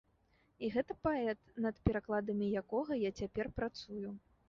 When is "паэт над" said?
1.09-1.75